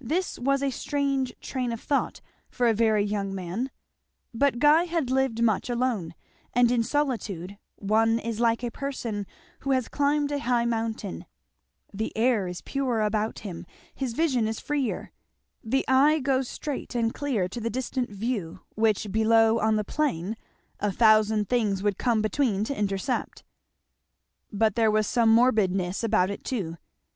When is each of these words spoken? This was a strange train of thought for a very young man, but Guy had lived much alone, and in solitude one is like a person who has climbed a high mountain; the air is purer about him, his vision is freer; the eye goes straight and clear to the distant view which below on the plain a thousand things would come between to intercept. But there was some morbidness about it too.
This 0.00 0.38
was 0.38 0.62
a 0.62 0.70
strange 0.70 1.34
train 1.40 1.72
of 1.72 1.80
thought 1.80 2.20
for 2.48 2.68
a 2.68 2.72
very 2.74 3.02
young 3.04 3.34
man, 3.34 3.72
but 4.32 4.60
Guy 4.60 4.84
had 4.84 5.10
lived 5.10 5.42
much 5.42 5.68
alone, 5.68 6.14
and 6.52 6.70
in 6.70 6.84
solitude 6.84 7.58
one 7.74 8.20
is 8.20 8.38
like 8.38 8.62
a 8.62 8.70
person 8.70 9.26
who 9.62 9.72
has 9.72 9.88
climbed 9.88 10.30
a 10.30 10.38
high 10.38 10.64
mountain; 10.64 11.26
the 11.92 12.16
air 12.16 12.46
is 12.46 12.60
purer 12.60 13.02
about 13.02 13.40
him, 13.40 13.66
his 13.92 14.12
vision 14.12 14.46
is 14.46 14.60
freer; 14.60 15.10
the 15.64 15.84
eye 15.88 16.20
goes 16.20 16.48
straight 16.48 16.94
and 16.94 17.12
clear 17.12 17.48
to 17.48 17.60
the 17.60 17.68
distant 17.68 18.10
view 18.10 18.60
which 18.76 19.10
below 19.10 19.58
on 19.58 19.74
the 19.74 19.82
plain 19.82 20.36
a 20.78 20.92
thousand 20.92 21.48
things 21.48 21.82
would 21.82 21.98
come 21.98 22.22
between 22.22 22.62
to 22.62 22.78
intercept. 22.78 23.42
But 24.52 24.76
there 24.76 24.92
was 24.92 25.08
some 25.08 25.30
morbidness 25.30 26.04
about 26.04 26.30
it 26.30 26.44
too. 26.44 26.76